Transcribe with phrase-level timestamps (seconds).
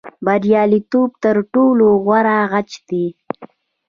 [0.25, 3.05] بریالیتوب تر ټولو غوره غچ دی.